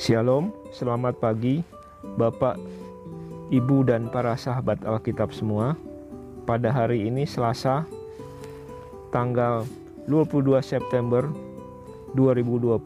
Shalom, 0.00 0.48
selamat 0.72 1.20
pagi 1.20 1.60
Bapak, 2.16 2.56
Ibu 3.52 3.84
dan 3.84 4.08
para 4.08 4.32
sahabat 4.32 4.80
Alkitab 4.80 5.28
semua. 5.28 5.76
Pada 6.48 6.72
hari 6.72 7.04
ini 7.04 7.28
Selasa 7.28 7.84
tanggal 9.12 9.68
22 10.08 10.56
September 10.64 11.28
2020. 12.16 12.80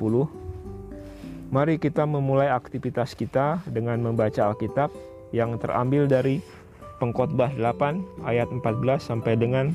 Mari 1.54 1.79
kita 1.79 2.02
memulai 2.02 2.50
aktivitas 2.50 3.14
kita 3.14 3.62
dengan 3.70 4.02
membaca 4.02 4.50
Alkitab 4.50 4.90
yang 5.30 5.54
terambil 5.62 6.10
dari 6.10 6.42
Pengkhotbah 6.98 7.54
8 7.54 8.26
ayat 8.26 8.50
14 8.50 8.98
sampai 8.98 9.38
dengan 9.38 9.70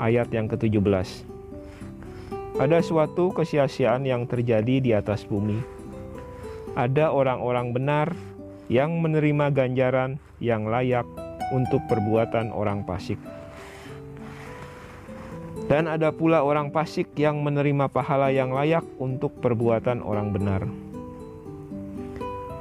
ayat 0.00 0.32
yang 0.32 0.48
ke-17. 0.48 1.28
Ada 2.56 2.80
suatu 2.80 3.36
kesia-siaan 3.36 4.08
yang 4.08 4.24
terjadi 4.24 4.80
di 4.80 4.96
atas 4.96 5.28
bumi. 5.28 5.73
Ada 6.74 7.14
orang-orang 7.14 7.70
benar 7.70 8.10
yang 8.66 8.98
menerima 8.98 9.54
ganjaran 9.54 10.18
yang 10.42 10.66
layak 10.66 11.06
untuk 11.54 11.78
perbuatan 11.86 12.50
orang 12.50 12.82
fasik. 12.82 13.18
Dan 15.70 15.88
ada 15.88 16.12
pula 16.12 16.44
orang 16.44 16.74
fasik 16.74 17.14
yang 17.16 17.40
menerima 17.40 17.88
pahala 17.88 18.28
yang 18.34 18.52
layak 18.52 18.84
untuk 19.00 19.32
perbuatan 19.40 20.04
orang 20.04 20.28
benar. 20.34 20.62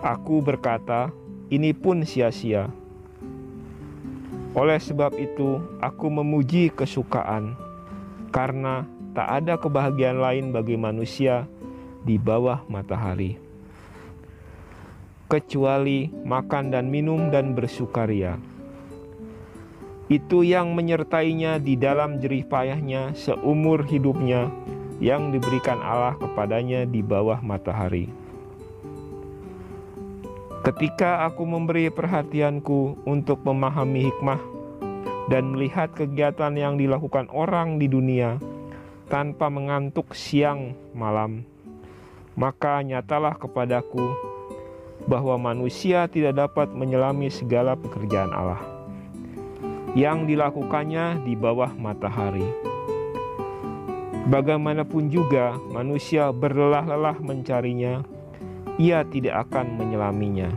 Aku 0.06 0.40
berkata, 0.40 1.12
ini 1.52 1.76
pun 1.76 2.08
sia-sia. 2.08 2.72
Oleh 4.54 4.78
sebab 4.78 5.18
itu, 5.18 5.58
aku 5.82 6.08
memuji 6.14 6.70
kesukaan, 6.70 7.58
karena 8.30 8.86
tak 9.18 9.42
ada 9.42 9.58
kebahagiaan 9.58 10.22
lain 10.22 10.46
bagi 10.54 10.78
manusia 10.78 11.50
di 12.06 12.16
bawah 12.22 12.62
matahari, 12.72 13.40
kecuali 15.28 16.12
makan 16.12 16.74
dan 16.74 16.88
minum 16.92 17.32
dan 17.32 17.56
bersukaria. 17.58 18.38
Itu 20.12 20.44
yang 20.44 20.76
menyertainya 20.76 21.58
di 21.58 21.80
dalam 21.80 22.20
jerih 22.20 22.46
payahnya 22.46 23.16
seumur 23.16 23.88
hidupnya 23.88 24.52
yang 25.00 25.32
diberikan 25.32 25.80
Allah 25.80 26.14
kepadanya 26.20 26.84
di 26.86 27.00
bawah 27.00 27.40
matahari. 27.40 28.12
Ketika 30.64 31.28
aku 31.28 31.44
memberi 31.44 31.92
perhatianku 31.92 33.04
untuk 33.04 33.44
memahami 33.44 34.08
hikmah 34.12 34.40
dan 35.28 35.52
melihat 35.52 35.92
kegiatan 35.92 36.56
yang 36.56 36.80
dilakukan 36.80 37.28
orang 37.36 37.84
di 37.84 37.92
dunia, 37.92 38.40
tanpa 39.12 39.52
mengantuk 39.52 40.16
siang 40.16 40.72
malam, 40.96 41.44
maka 42.40 42.80
nyatalah 42.80 43.36
kepadaku 43.36 44.16
bahwa 45.06 45.36
manusia 45.36 46.08
tidak 46.08 46.40
dapat 46.40 46.72
menyelami 46.72 47.28
segala 47.28 47.76
pekerjaan 47.76 48.32
Allah 48.32 48.74
yang 49.94 50.26
dilakukannya 50.26 51.22
di 51.22 51.38
bawah 51.38 51.70
matahari. 51.78 52.46
Bagaimanapun 54.24 55.12
juga 55.14 55.54
manusia 55.70 56.34
berlelah-lelah 56.34 57.22
mencarinya, 57.22 58.02
ia 58.82 59.06
tidak 59.06 59.50
akan 59.50 59.78
menyelaminya. 59.78 60.50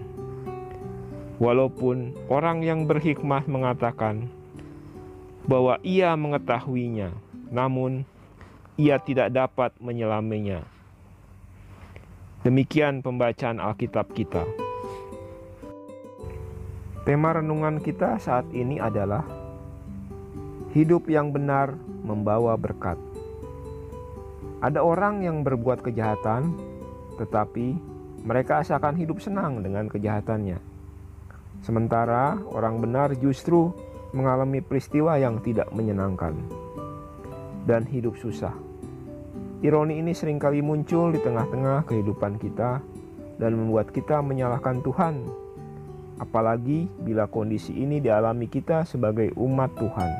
Walaupun 1.36 2.16
orang 2.32 2.64
yang 2.64 2.88
berhikmah 2.88 3.44
mengatakan 3.44 4.30
bahwa 5.44 5.76
ia 5.84 6.16
mengetahuinya, 6.16 7.12
namun 7.52 8.08
ia 8.80 8.96
tidak 8.96 9.28
dapat 9.34 9.76
menyelaminya. 9.82 10.64
Demikian 12.46 13.02
pembacaan 13.02 13.58
Alkitab 13.58 14.14
kita. 14.14 14.46
Tema 17.02 17.34
renungan 17.34 17.82
kita 17.82 18.22
saat 18.22 18.46
ini 18.54 18.78
adalah 18.78 19.26
hidup 20.70 21.10
yang 21.10 21.34
benar 21.34 21.74
membawa 22.06 22.54
berkat. 22.54 23.02
Ada 24.62 24.78
orang 24.78 25.26
yang 25.26 25.42
berbuat 25.42 25.82
kejahatan, 25.82 26.54
tetapi 27.18 27.74
mereka 28.22 28.62
asalkan 28.62 28.94
hidup 28.94 29.18
senang 29.18 29.66
dengan 29.66 29.90
kejahatannya. 29.90 30.62
Sementara 31.66 32.38
orang 32.46 32.78
benar 32.78 33.10
justru 33.18 33.74
mengalami 34.14 34.62
peristiwa 34.62 35.18
yang 35.18 35.42
tidak 35.42 35.66
menyenangkan 35.74 36.38
dan 37.66 37.82
hidup 37.90 38.14
susah. 38.22 38.54
Ironi 39.64 39.96
ini 39.96 40.12
sering 40.12 40.36
kali 40.36 40.60
muncul 40.60 41.16
di 41.16 41.20
tengah-tengah 41.24 41.88
kehidupan 41.88 42.36
kita 42.36 42.84
dan 43.40 43.56
membuat 43.56 43.88
kita 43.88 44.20
menyalahkan 44.20 44.84
Tuhan. 44.84 45.24
Apalagi 46.20 46.84
bila 47.00 47.24
kondisi 47.24 47.72
ini 47.72 47.96
dialami 47.96 48.52
kita 48.52 48.84
sebagai 48.84 49.32
umat 49.40 49.72
Tuhan. 49.80 50.12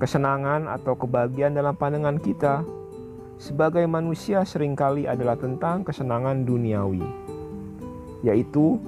Kesenangan 0.00 0.64
atau 0.72 0.96
kebahagiaan 0.96 1.52
dalam 1.52 1.76
pandangan 1.76 2.16
kita 2.24 2.64
sebagai 3.36 3.84
manusia 3.84 4.48
sering 4.48 4.72
kali 4.72 5.04
adalah 5.04 5.36
tentang 5.36 5.84
kesenangan 5.84 6.48
duniawi, 6.48 7.04
yaitu 8.24 8.80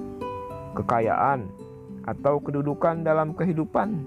kekayaan 0.73 1.45
atau 2.01 2.41
kedudukan 2.41 3.05
dalam 3.05 3.37
kehidupan 3.37 4.01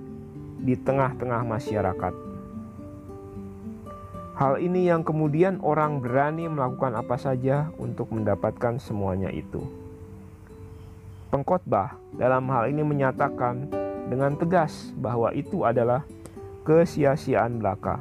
di 0.67 0.75
tengah-tengah 0.75 1.47
masyarakat. 1.47 2.30
Hal 4.41 4.57
ini 4.57 4.89
yang 4.89 5.05
kemudian 5.05 5.61
orang 5.61 6.01
berani 6.01 6.49
melakukan 6.49 6.97
apa 6.97 7.21
saja 7.21 7.69
untuk 7.77 8.09
mendapatkan 8.09 8.81
semuanya 8.81 9.29
itu. 9.29 9.61
Pengkhotbah 11.29 12.01
dalam 12.17 12.49
hal 12.49 12.73
ini 12.73 12.81
menyatakan 12.81 13.69
dengan 14.09 14.41
tegas 14.41 14.97
bahwa 14.97 15.29
itu 15.37 15.69
adalah 15.69 16.09
kesia-siaan 16.65 17.61
belaka. 17.61 18.01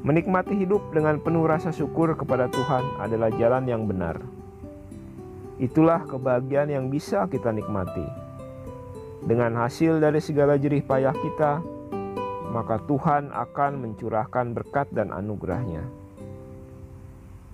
Menikmati 0.00 0.56
hidup 0.56 0.80
dengan 0.96 1.20
penuh 1.20 1.44
rasa 1.44 1.76
syukur 1.76 2.16
kepada 2.16 2.48
Tuhan 2.48 2.96
adalah 2.96 3.28
jalan 3.36 3.68
yang 3.68 3.84
benar. 3.84 4.16
Itulah 5.60 6.08
kebahagiaan 6.08 6.72
yang 6.72 6.88
bisa 6.88 7.28
kita 7.28 7.52
nikmati. 7.52 8.08
Dengan 9.28 9.60
hasil 9.60 10.00
dari 10.00 10.24
segala 10.24 10.56
jerih 10.56 10.80
payah 10.80 11.12
kita, 11.12 11.75
maka 12.50 12.78
Tuhan 12.86 13.34
akan 13.34 13.72
mencurahkan 13.82 14.54
berkat 14.54 14.86
dan 14.94 15.10
anugerahnya. 15.10 15.82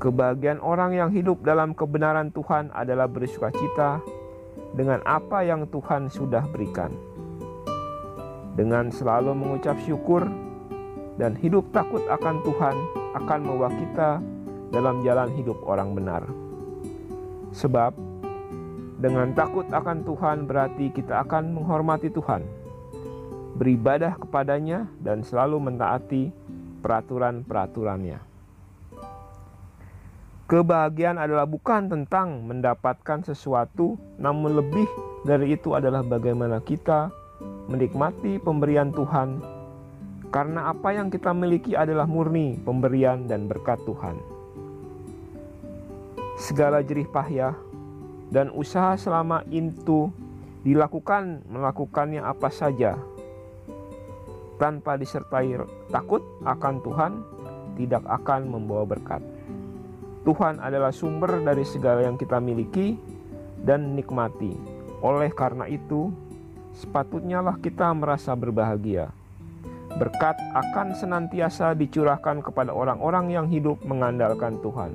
Kebahagiaan 0.03 0.59
orang 0.59 0.99
yang 0.99 1.11
hidup 1.15 1.47
dalam 1.47 1.79
kebenaran 1.79 2.35
Tuhan 2.35 2.75
adalah 2.75 3.07
bersuka 3.07 3.55
cita 3.55 4.03
dengan 4.75 4.99
apa 5.07 5.47
yang 5.47 5.71
Tuhan 5.71 6.11
sudah 6.11 6.43
berikan. 6.51 6.91
Dengan 8.59 8.91
selalu 8.93 9.33
mengucap 9.33 9.79
syukur 9.87 10.27
dan 11.17 11.39
hidup 11.39 11.71
takut 11.71 12.03
akan 12.11 12.43
Tuhan 12.43 12.77
akan 13.15 13.41
membawa 13.47 13.71
kita 13.73 14.11
dalam 14.75 15.01
jalan 15.07 15.31
hidup 15.39 15.57
orang 15.65 15.95
benar. 15.95 16.27
Sebab 17.55 17.95
dengan 18.99 19.31
takut 19.37 19.69
akan 19.71 20.03
Tuhan 20.03 20.51
berarti 20.51 20.91
kita 20.91 21.23
akan 21.27 21.59
menghormati 21.59 22.11
Tuhan 22.11 22.62
beribadah 23.57 24.17
kepadanya, 24.17 24.89
dan 25.05 25.21
selalu 25.21 25.61
mentaati 25.61 26.33
peraturan-peraturannya. 26.81 28.21
Kebahagiaan 30.51 31.17
adalah 31.17 31.49
bukan 31.49 31.89
tentang 31.89 32.45
mendapatkan 32.45 33.25
sesuatu, 33.25 33.97
namun 34.21 34.61
lebih 34.61 34.85
dari 35.25 35.57
itu 35.57 35.73
adalah 35.73 36.05
bagaimana 36.05 36.61
kita 36.61 37.09
menikmati 37.73 38.37
pemberian 38.37 38.93
Tuhan, 38.93 39.41
karena 40.29 40.69
apa 40.73 40.93
yang 40.93 41.09
kita 41.09 41.33
miliki 41.33 41.73
adalah 41.73 42.05
murni 42.05 42.61
pemberian 42.61 43.25
dan 43.25 43.49
berkat 43.49 43.81
Tuhan. 43.88 44.21
Segala 46.37 46.82
jerih 46.82 47.06
payah 47.09 47.55
dan 48.32 48.50
usaha 48.53 48.97
selama 48.99 49.47
itu 49.53 50.11
dilakukan 50.67 51.44
melakukannya 51.49 52.25
apa 52.25 52.49
saja 52.50 52.99
tanpa 54.62 54.94
disertai 54.94 55.59
takut 55.91 56.23
akan 56.47 56.79
Tuhan 56.87 57.12
tidak 57.75 58.06
akan 58.06 58.47
membawa 58.47 58.87
berkat. 58.87 59.19
Tuhan 60.23 60.62
adalah 60.62 60.94
sumber 60.94 61.43
dari 61.43 61.67
segala 61.67 62.06
yang 62.06 62.14
kita 62.14 62.38
miliki 62.38 62.94
dan 63.59 63.99
nikmati. 63.99 64.55
Oleh 65.03 65.35
karena 65.35 65.67
itu, 65.67 66.14
sepatutnya 66.79 67.43
lah 67.43 67.59
kita 67.59 67.91
merasa 67.91 68.38
berbahagia. 68.38 69.11
Berkat 69.99 70.38
akan 70.55 70.94
senantiasa 70.94 71.75
dicurahkan 71.75 72.38
kepada 72.47 72.70
orang-orang 72.70 73.35
yang 73.35 73.47
hidup 73.50 73.82
mengandalkan 73.82 74.62
Tuhan. 74.62 74.94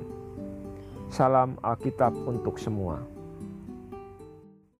Salam 1.12 1.60
Alkitab 1.60 2.16
untuk 2.24 2.56
semua. 2.56 3.17